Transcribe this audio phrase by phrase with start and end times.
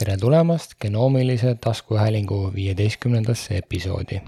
[0.00, 4.20] tere tulemast genoomilise taskuhäälingu viieteistkümnendasse episoodi.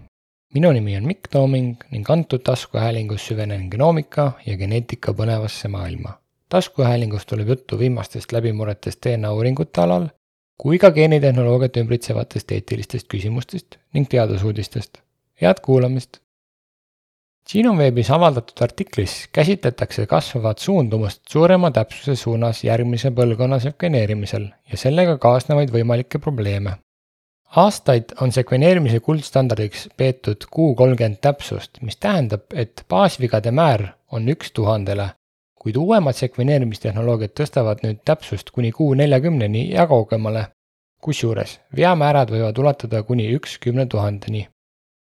[0.54, 6.12] minu nimi on Mikk Tooming ning antud taskuhäälingus süvenen genoomika ja geneetika põnevasse maailma.
[6.48, 10.06] taskuhäälingus tuleb juttu viimastest läbimurretest DNA uuringute alal
[10.58, 14.98] kui ka geenitehnoloogiat ümbritsevatest eetilistest küsimustest ning teadusuudistest.
[15.42, 16.20] head kuulamist!
[17.50, 25.72] Genoveebis avaldatud artiklis käsitletakse kasvavat suundumust suurema täpsuse suunas järgmise põlvkonna sekveneerimisel ja sellega kaasnevaid
[25.74, 26.76] võimalikke probleeme.
[27.62, 34.52] aastaid on sekveneerimise kuldstandardiks peetud Q kolmkümmend täpsust, mis tähendab, et baasvigade määr on üks
[34.52, 35.10] tuhandele,
[35.60, 40.46] kuid uuemad sekveneerimistehnoloogiad tõstavad nüüd täpsust kuni Q neljakümneni ja kaugemale.
[41.02, 44.46] kusjuures veamäärad võivad ulatuda kuni üks kümne tuhandeni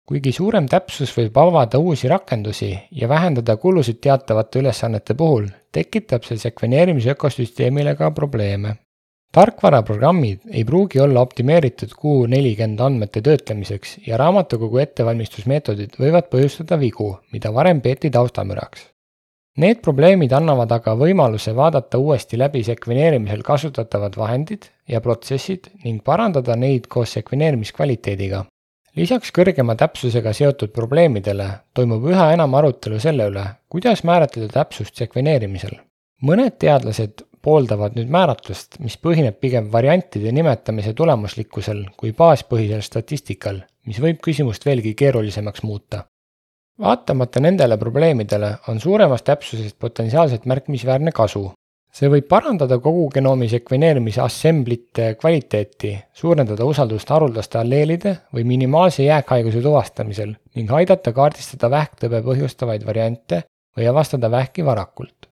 [0.06, 6.38] kuigi suurem täpsus võib avada uusi rakendusi ja vähendada kulusid teatavate ülesannete puhul, tekitab see
[6.38, 8.76] sekveneerimise ökosüsteemile ka probleeme.
[9.36, 17.54] tarkvaraprogrammid ei pruugi olla optimeeritud Q40 andmete töötlemiseks ja raamatukogu ettevalmistusmeetodid võivad põhjustada vigu, mida
[17.54, 18.88] varem peeti taustamüraks.
[19.58, 26.56] Need probleemid annavad aga võimaluse vaadata uuesti läbi sekveneerimisel kasutatavad vahendid ja protsessid ning parandada
[26.56, 28.46] neid koos sekveneerimiskvaliteediga
[28.96, 35.76] lisaks kõrgema täpsusega seotud probleemidele toimub üha enam arutelu selle üle, kuidas määratleda täpsust sekveneerimisel.
[36.24, 44.00] mõned teadlased pooldavad nüüd määratlust, mis põhineb pigem variantide nimetamise tulemuslikkusel kui baaspõhisel statistikal, mis
[44.02, 46.06] võib küsimust veelgi keerulisemaks muuta.
[46.80, 51.52] vaatamata nendele probleemidele on suuremast täpsusest potentsiaalselt märkimisväärne kasu,
[51.96, 59.62] see võib parandada kogu genoomi sekveneerimise assemblite kvaliteeti, suurendada usaldust haruldaste alleelide või minimaalse jääkhaiguse
[59.64, 63.46] tuvastamisel ning aidata kaardistada vähktõbe põhjustavaid variante
[63.78, 65.30] või avastada vähki varakult.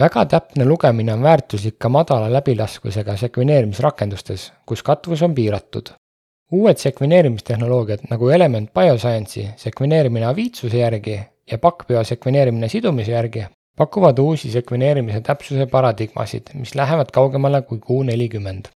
[0.00, 5.92] väga täpne lugemine on väärtuslik ka madala läbilaskusega sekveneerimisrakendustes, kus katvus on piiratud.
[6.52, 14.50] uued sekveneerimistehnoloogiad nagu Element Bioscience'i sekveneerimine aviitsuse järgi ja pakkpeo sekveneerimine sidumise järgi pakuvad uusi
[14.50, 18.72] sekveneerimise täpsuse paradigmasid, mis lähevad kaugemale kui Q nelikümmend.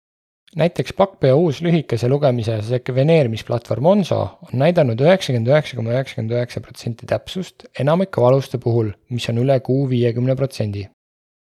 [0.56, 7.06] näiteks Pakkpeo uus lühikese lugemise sekveneerimisplatvorm Onso on näidanud üheksakümmend üheksa koma üheksakümmend üheksa protsenti
[7.06, 10.88] täpsust enamike valuste puhul, mis on üle Q viiekümne protsendi.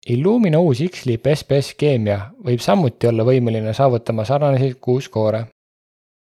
[0.07, 5.45] Illumina uus X-Leap SBS keemia võib samuti olla võimeline saavutama sarnaseid Q-skoore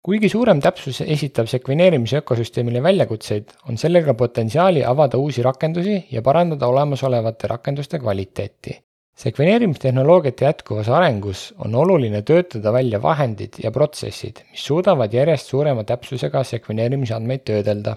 [0.03, 6.67] kuigi suurem täpsus esitab sekveneerimise ökosüsteemile väljakutseid, on sellega potentsiaali avada uusi rakendusi ja parandada
[6.67, 8.81] olemasolevate rakenduste kvaliteeti.
[9.23, 16.45] sekveneerimistehnoloogiate jätkuvas arengus on oluline töötada välja vahendid ja protsessid, mis suudavad järjest suurema täpsusega
[16.45, 17.97] sekveneerimisandmeid töödelda.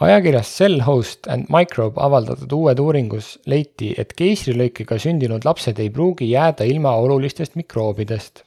[0.00, 6.30] ajakirjas Cell Host and Microbe avaldatud uued uuringus leiti, et keisrilõikega sündinud lapsed ei pruugi
[6.30, 8.46] jääda ilma olulistest mikroobidest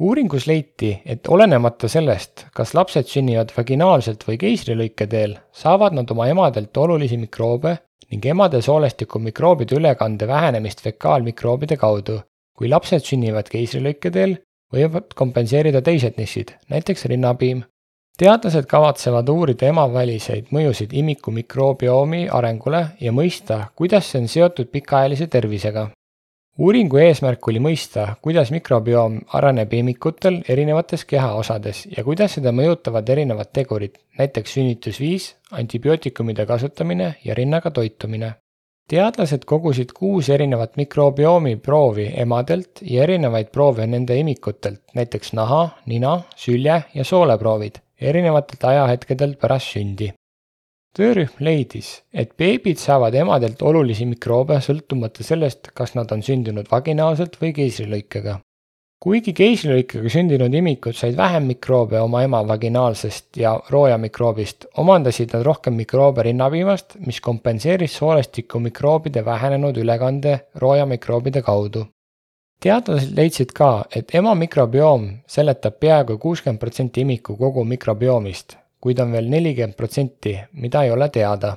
[0.00, 6.28] uuringus leiti, et olenemata sellest, kas lapsed sünnivad vaginaalselt või keisrilõike teel, saavad nad oma
[6.32, 7.76] emadelt olulisi mikroobe
[8.12, 12.20] ning emade soolestiku mikroobide ülekande vähenemist fekaalmikroobide kaudu.
[12.58, 14.36] kui lapsed sünnivad keisrilõike teel,
[14.72, 17.62] võivad kompenseerida teised nišid, näiteks rinnapiim.
[18.18, 25.26] teadlased kavatsevad uurida emaväliseid mõjusid imiku mikroobioomi arengule ja mõista, kuidas see on seotud pikaajalise
[25.26, 25.88] tervisega
[26.58, 33.52] uuringu eesmärk oli mõista, kuidas mikrobioom areneb imikutel erinevates kehaosades ja kuidas seda mõjutavad erinevad
[33.56, 38.34] tegurid, näiteks sünnitusviis, antibiootikumide kasutamine ja rinnaga toitumine.
[38.88, 46.20] teadlased kogusid kuus erinevat mikroobioomi proovi emadelt ja erinevaid proove nende imikutelt, näiteks naha, nina,
[46.36, 50.12] sülje ja sooleproovid, erinevatelt ajahetkedelt pärast sündi
[50.96, 57.38] töörühm leidis, et beebid saavad emadelt olulisi mikroobe sõltumata sellest, kas nad on sündinud vaginaalselt
[57.40, 58.40] või keisrilõikega.
[59.02, 65.74] kuigi keisrilõikega sündinud imikud said vähem mikroobe oma ema vaginaalsest ja roojamikroobist, omandasid nad rohkem
[65.74, 71.86] mikroobe rinnapiimast, mis kompenseeris soolestiku mikroobide vähenenud ülekande roojamikroobide kaudu
[72.62, 79.12] teadlased leidsid ka, et ema mikrobioom seletab peaaegu kuuskümmend protsenti imiku kogu mikrobioomist kuid on
[79.14, 81.56] veel nelikümmend protsenti, mida ei ole teada.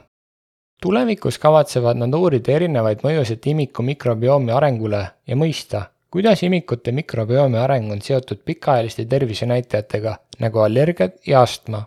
[0.82, 5.82] tulevikus kavatsevad nad uurida erinevaid mõjusid imiku mikrobiomi arengule ja mõista,
[6.12, 11.86] kuidas imikute mikrobiomi areng on seotud pikaajaliste tervisenäitajatega nagu allergiad ja astma.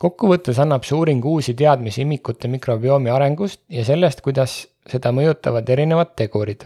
[0.00, 6.16] kokkuvõttes annab see uuring uusi teadmisi imikute mikrobiomi arengust ja sellest, kuidas seda mõjutavad erinevad
[6.16, 6.64] tegurid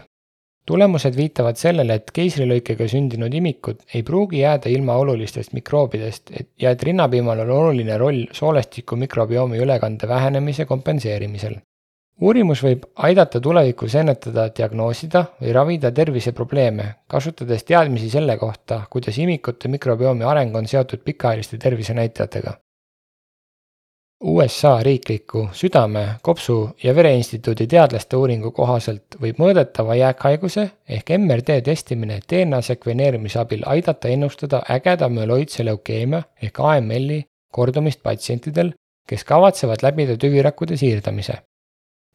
[0.69, 6.75] tulemused viitavad sellele, et keisrilõikega sündinud imikud ei pruugi jääda ilma olulistest mikroobidest et, ja
[6.75, 11.57] et rinnapiimal on oluline roll soolestiku mikrobiomi ülekande vähenemise kompenseerimisel.
[12.21, 19.71] uurimus võib aidata tulevikus ennetada, diagnoosida või ravida terviseprobleeme, kasutades teadmisi selle kohta, kuidas imikute
[19.71, 22.59] mikrobiomi areng on seotud pikaajaliste tervisenäitajatega.
[24.23, 32.19] USA riikliku südame, kopsu ja vereinstituudi teadlaste uuringu kohaselt võib mõõdetava jääkhaiguse ehk MRD testimine
[32.29, 37.21] DNA sekveneerimise abil aidata ennustada ägeda müeloidse leukeemia ehk AML-i
[37.51, 38.73] kordumist patsientidel,
[39.07, 41.39] kes kavatsevad läbida tüvirakkude siirdamise.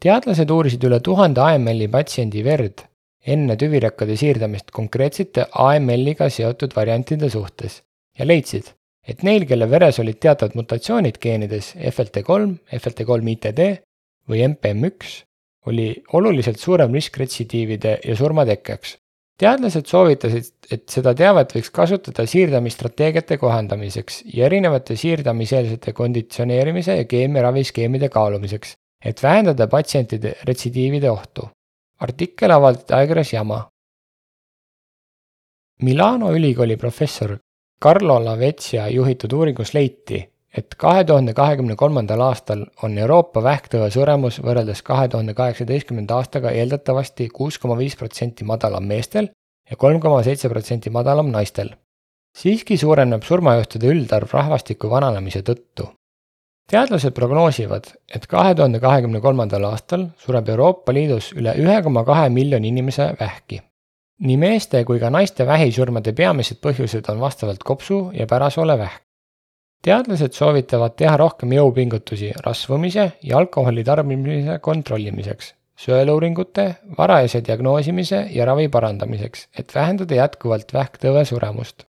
[0.00, 2.84] teadlased uurisid üle tuhande AML-i patsiendi verd
[3.26, 7.82] enne tüvirakkude siirdamist konkreetsete AML-iga seotud variantide suhtes
[8.18, 8.64] ja leidsid,
[9.06, 13.62] et neil, kelle veres olid teatavad mutatsioonid geenides FLT3, FLT3-ITD
[14.30, 15.14] või MPM1,
[15.68, 18.98] oli oluliselt suurem risk retsidiivide ja surmatekkeks.
[19.40, 28.08] teadlased soovitasid, et seda teavet võiks kasutada siirdamisstrateegiate kohandamiseks ja erinevate siirdamiseelsete konditsioneerimise ja keemiaraviskeemide
[28.08, 31.48] kaalumiseks, et vähendada patsientide retsidiivide ohtu.
[32.00, 33.68] artikkel avaldati ajakirjas Jama.
[35.82, 37.38] Milano ülikooli professor
[37.82, 40.20] Carlo Lavezia juhitud uuringus leiti,
[40.56, 46.52] et kahe tuhande kahekümne kolmandal aastal on Euroopa vähktõve suremus võrreldes kahe tuhande kaheksateistkümnenda aastaga
[46.54, 49.28] eeldatavasti kuus koma viis protsenti madalam meestel
[49.70, 51.74] ja kolm koma seitse protsenti madalam naistel.
[52.38, 55.90] siiski suureneb surmajuhtude üldarv rahvastiku vananemise tõttu.
[56.70, 62.28] teadlased prognoosivad, et kahe tuhande kahekümne kolmandal aastal sureb Euroopa Liidus üle ühe koma kahe
[62.28, 63.60] miljoni inimese vähki
[64.20, 69.00] nii meeste kui ka naiste vähisurmade peamised põhjused on vastavalt kopsu ja pärasoole vähk.
[69.82, 76.64] teadlased soovitavad teha rohkem jõupingutusi rasvumise ja alkoholi tarbimise kontrollimiseks, sõeluuringute,
[76.98, 81.84] varajase diagnoosimise ja ravi parandamiseks, et vähendada jätkuvalt vähktõve suremust.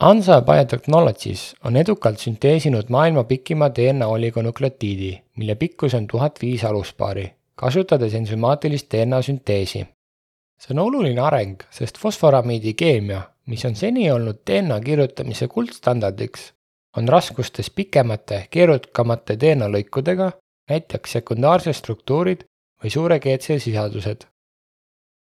[0.00, 7.32] Ansa Biotechnologies on edukalt sünteesinud maailma pikima DNA oligonukleotiidi, mille pikkus on tuhat viis aluspaari,
[7.54, 9.86] kasutades ensümaatilist DNA sünteesi
[10.60, 16.52] see on oluline areng, sest fosforamiidi keemia, mis on seni olnud DNA kirjutamise kuldstandardiks,
[16.96, 20.32] on raskustes pikemate, keerukamate DNA lõikudega,
[20.70, 22.44] näiteks sekundaarsed struktuurid
[22.82, 24.20] või suure GC sisaldused.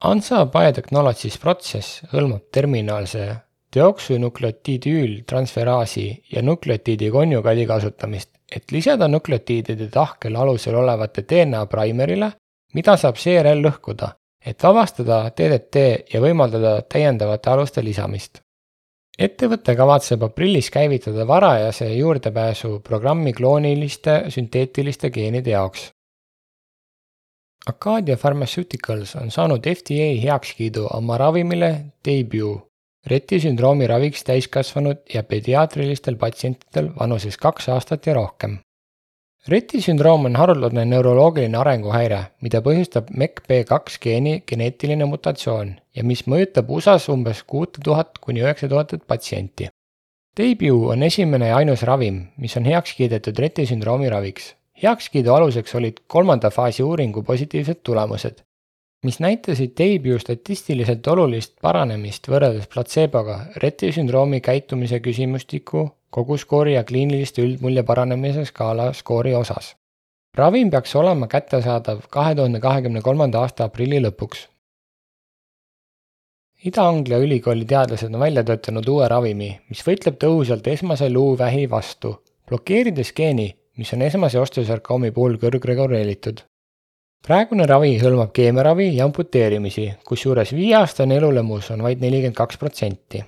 [0.05, 3.37] ANSA Biotechnologies protsess hõlmab terminaalse
[3.75, 12.33] deoksünukleotiidüültransferaasi ja nukleotiidi konjugaadi kasutamist, et lisada nukleotiidide tahkel alusel olevate DNA primerile,
[12.75, 14.09] mida saab seejärel lõhkuda
[14.47, 18.41] et vabastada DDT ja võimaldada täiendavate aluste lisamist.
[19.19, 25.91] ettevõte kavatseb aprillis käivitada varajase juurdepääsu programmi klooniliste sünteetiliste geenide jaoks.
[27.67, 31.75] Acadia Pharmaceuticals on saanud FDA heakskiidu oma ravimile
[32.05, 32.75] Debut
[33.05, 38.59] Reti sündroomi raviks täiskasvanud ja pediaatrilistel patsientidel vanuses kaks aastat ja rohkem.
[39.45, 46.71] Reti sündroom on haruldane neuroloogiline arenguhäire, mida põhjustab MECP2 geeni geneetiline mutatsioon ja mis mõjutab
[46.73, 49.69] USA-s umbes kuute tuhat kuni üheksa tuhandet patsienti.
[50.41, 54.55] Debut on esimene ja ainus ravim, mis on heaks kiidetud Reti sündroomi raviks.
[54.83, 58.41] heakskiidu aluseks olid kolmanda faasi uuringu positiivsed tulemused,
[59.05, 67.43] mis näitasid Debut statistiliselt olulist paranemist võrreldes platseeboga Reti sündroomi käitumise küsimustiku koguskoori ja kliiniliste
[67.43, 69.75] üldmulje paranemise skaala skoori osas.
[70.39, 74.47] ravim peaks olema kättesaadav kahe tuhande kahekümne kolmanda aasta aprilli lõpuks.
[76.71, 82.15] Ida-Anglia ülikooli teadlased on välja töötanud uue ravimi, mis võitleb tõhusalt esmase luuvähi vastu,
[82.49, 86.41] blokeerides geeni, mis on esmase osteosarkoomi puhul kõrgreguleeritud.
[87.27, 93.25] praegune ravi hõlmab keemiaravi ja amputeerimisi, kusjuures viieaastane elulemus on vaid nelikümmend kaks protsenti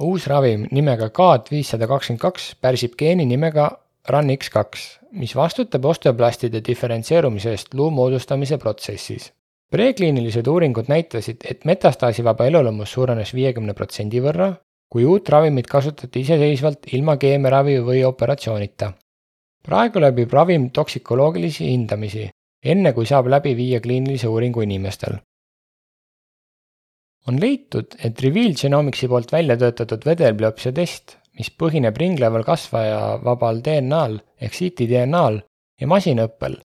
[0.00, 3.66] uus ravim nimega CAD viissada kakskümmend kaks pärsib geeni nimega
[4.08, 4.80] RUNX2,
[5.20, 9.32] mis vastutab osteoblastide diferentseerumise eest luu moodustamise protsessis.
[9.70, 14.50] prekliinilised uuringud näitasid, et metastaasivaba elulemus suurenes viiekümne protsendi võrra,
[14.90, 18.92] kui uut ravimit kasutati iseseisvalt ilma keemiaravi või operatsioonita.
[19.62, 22.30] praegu läbib ravim toksikoloogilisi hindamisi,
[22.64, 25.20] enne kui saab läbi viia kliinilise uuringu inimestel
[27.28, 34.18] on leitud, et Reveal Genomicsi poolt välja töötatud vedelbiopsia test, mis põhineb ringleval kasvajavabal DNA-l
[34.40, 35.40] ehk ctDNA-l
[35.80, 36.58] ja masinõppel,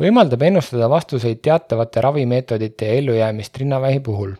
[0.00, 4.34] võimaldab ennustada vastuseid teatavate ravimeetodite ja ellujäämist rinnavähi puhul.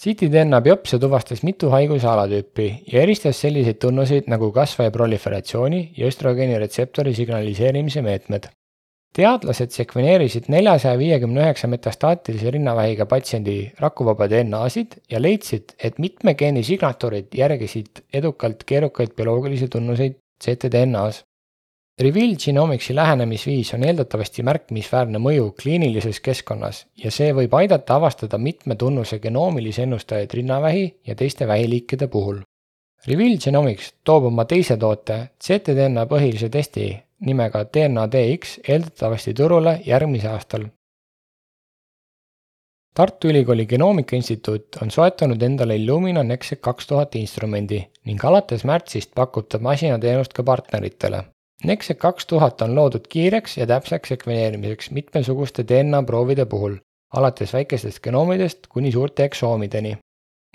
[0.00, 6.58] ctDNA biopsia tuvastas mitu haiguse alatüüpi ja eristas selliseid tunnuseid nagu kasvaja proliferatsiooni ja östrogeeni
[6.58, 8.48] retseptori signaliseerimise meetmed
[9.14, 16.64] teadlased sekveneerisid neljasaja viiekümne üheksa metastaatilise rinnavähiga patsiendi rakuvaba DNA-sid ja leidsid, et mitme geeni
[16.66, 21.22] signatuurid järgisid edukalt keerukaid bioloogilisi tunnuseid ctDNA-s.
[22.00, 28.74] Reveal Genomicsi lähenemisviis on eeldatavasti märkimisväärne mõju kliinilises keskkonnas ja see võib aidata avastada mitme
[28.74, 32.42] tunnuse genoomilisi ennustajaid rinnavähi ja teiste vähiliikide puhul.
[33.06, 36.88] Reveal Genomics toob oma teise toote, ctDNA põhilise testi
[37.24, 40.66] nimega DNA DX eeldatavasti turule järgmisel aastal.
[42.94, 49.10] Tartu Ülikooli Genoomika Instituut on soetanud endale Illumina Nexec kaks tuhat instrumendi ning alates märtsist
[49.18, 51.24] pakub ta masinateenust ka partneritele.
[51.64, 56.76] Nexec kaks tuhat on loodud kiireks ja täpseks sekveneerimiseks mitmesuguste DNA proovide puhul,
[57.18, 59.96] alates väikestest genoomidest kuni suurte eksoomideni.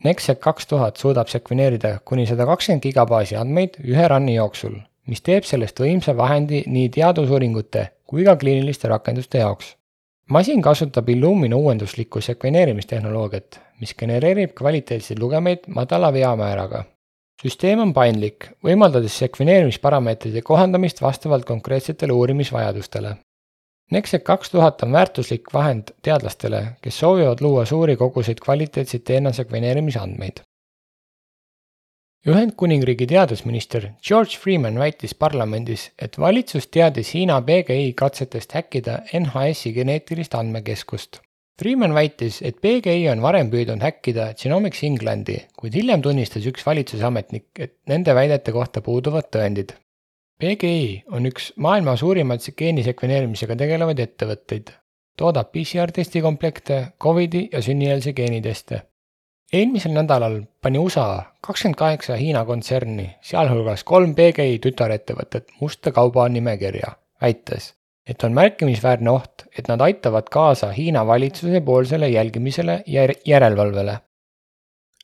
[0.03, 5.43] Nexec kaks tuhat suudab sekveneerida kuni sada kakskümmend gigabaasi andmeid ühe run'i jooksul, mis teeb
[5.49, 9.75] sellest võimsa vahendi nii teadusuuringute kui ka kliiniliste rakenduste jaoks
[10.29, 16.83] masin kasutab Illumina uuenduslikku sekveneerimistehnoloogiat, mis genereerib kvaliteetseid lugemeid madala veamääraga.
[17.41, 23.15] süsteem on paindlik, võimaldades sekveneerimisparameetrite kohandamist vastavalt konkreetsetele uurimisvajadustele.
[23.91, 30.43] Nexec kaks tuhat on väärtuslik vahend teadlastele, kes soovivad luua suuri koguseid kvaliteetseid DNA sekveneerimisandmeid.
[32.27, 40.35] Ühendkuningriigi teadusminister George Freeman väitis parlamendis, et valitsus teadis Hiina PGI katsetest häkkida NHS-i geneetilist
[40.35, 41.21] andmekeskust.
[41.61, 47.07] Freeman väitis, et PGI on varem püüdnud häkkida Genomics Englandi, kuid hiljem tunnistas üks valitsuse
[47.07, 49.71] ametnik, et nende väidete kohta puuduvad tõendid.
[50.43, 54.75] PGI on üks maailma suurimaid geenisekveneerimisega tegelevaid ettevõtteid,
[55.15, 58.88] toodab PCR-testi komplekte, Covidi ja sünnieelse geeniteste
[59.53, 66.91] eelmisel nädalal pani USA kakskümmend kaheksa Hiina kontserni, sealhulgas kolm PGI tütarettevõtet musta kaubanimekirja,
[67.21, 67.73] väites,
[68.05, 73.97] et on märkimisväärne oht, et nad aitavad kaasa Hiina valitsuse poolsele jälgimisele ja järelevalvele.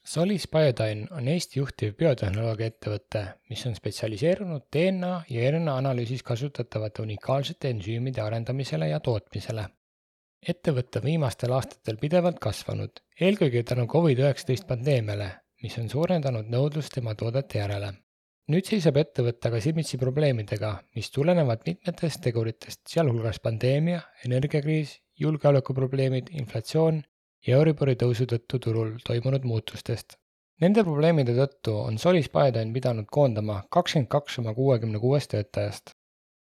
[0.06, 7.02] Solis Biodyne on Eesti juhtiv biotehnoloogia ettevõte, mis on spetsialiseerunud DNA ja RNA analüüsis kasutatavate
[7.02, 9.66] unikaalsete ensüümide arendamisele ja tootmisele
[10.52, 15.30] ettevõte on viimastel aastatel pidevalt kasvanud, eelkõige tänu Covid-19 pandeemiale,
[15.64, 17.94] mis on suurendanud nõudlust tema toodete järele.
[18.54, 27.02] nüüd seisab ettevõte aga silmitsi probleemidega, mis tulenevad mitmetest teguritest, sealhulgas pandeemia, energiakriis, julgeolekuprobleemid, inflatsioon
[27.48, 30.20] ja Euribori tõusu tõttu turul toimunud muutustest.
[30.62, 35.96] Nende probleemide tõttu on Solis Biodyne pidanud koondama kakskümmend kaks oma kuuekümne kuuest töötajast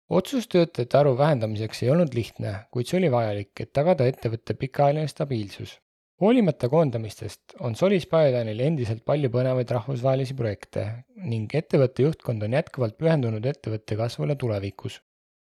[0.09, 5.09] otsus töötajate arvu vähendamiseks ei olnud lihtne, kuid see oli vajalik, et tagada ettevõtte pikaajaline
[5.09, 5.79] stabiilsus.
[6.21, 10.87] hoolimata koondamistest on Solis Biodyne'il endiselt palju põnevaid rahvusvahelisi projekte
[11.33, 15.01] ning ettevõtte juhtkond on jätkuvalt pühendunud ettevõtte kasvule tulevikus.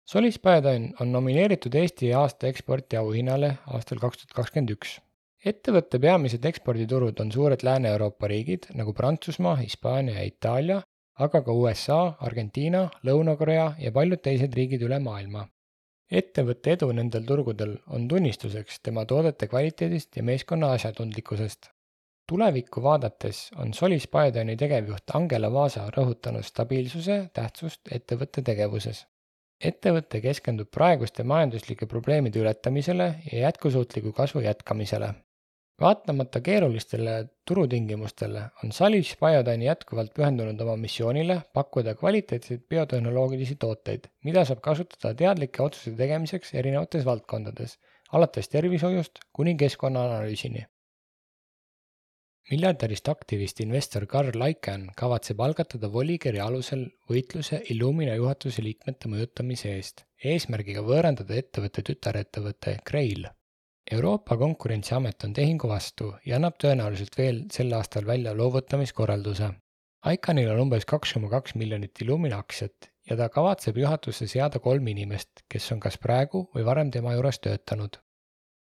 [0.05, 4.99] Solis Biodyne on nomineeritud Eesti aasta eksporti auhinnale aastal kaks tuhat kakskümmend üks.
[5.45, 10.81] ettevõtte peamised eksporditurud on suured Lääne-Euroopa riigid nagu Prantsusmaa, Hispaania ja Itaalia
[11.21, 15.47] aga ka USA, Argentiina, Lõuna-Korea ja paljud teised riigid üle maailma.
[16.19, 21.69] ettevõtte edu nendel turgudel on tunnistuseks tema toodete kvaliteedist ja meeskonna asjatundlikkusest.
[22.29, 29.05] tulevikku vaadates on Solis Biodyne'i tegevjuht Angela Vaasa rõhutanud stabiilsuse tähtsust ettevõtte tegevuses.
[29.59, 35.13] ettevõte keskendub praeguste majanduslike probleemide ületamisele ja jätkusuutliku kasvu jätkamisele
[35.83, 37.13] vaatamata keerulistele
[37.47, 45.11] turutingimustele on Salish Biodyne jätkuvalt pühendunud oma missioonile pakkuda kvaliteetseid biotehnoloogilisi tooteid, mida saab kasutada
[45.23, 47.75] teadlike otsuste tegemiseks erinevates valdkondades,
[48.11, 50.63] alates tervishoiust kuni keskkonnaanalüüsini.
[52.51, 60.03] miljardärist aktivist investor Carl Icahn kavatseb algatada volikirja alusel võitluse Illumina juhatuse liikmete mõjutamise eest,
[60.33, 63.31] eesmärgiga võõrandada ettevõtte tütarettevõte Grail
[63.91, 69.49] Euroopa Konkurentsiamet on tehingu vastu ja annab tõenäoliselt veel sel aastal välja loovutamiskorralduse.
[70.13, 74.87] ICANNil on umbes kaks koma kaks miljonit Illumina aktsiat ja ta kavatseb juhatusse seada kolm
[74.87, 77.99] inimest, kes on kas praegu või varem tema juures töötanud.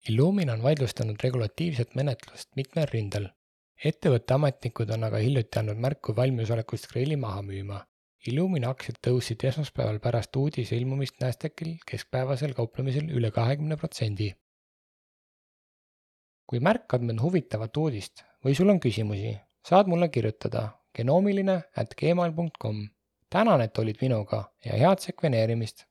[0.08, 3.28] Illumina on vaidlustanud regulatiivset menetlust mitmel rindel.
[3.84, 7.84] ettevõtte ametnikud on aga hiljuti andnud märku valmisolekust Graili maha müüma.
[8.26, 14.34] Illumina aktsiad tõusid esmaspäeval pärast uudise ilmumist Nasdaqil keskpäevasel kauplemisel üle kahekümne protsendi
[16.50, 20.64] kui märkad mõnd huvitavat uudist või sul on küsimusi, saad mulle kirjutada
[20.98, 22.80] genoomiline at gmail.com.
[23.30, 25.86] tänan, et olid minuga ja head sekveneerimist!